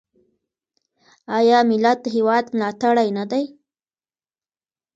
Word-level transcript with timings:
آیا 1.37 1.59
ملت 1.69 1.97
د 2.03 2.07
هیواد 2.15 2.45
ملاتړی 2.53 3.09
نه 3.17 3.25
دی؟ 3.31 3.43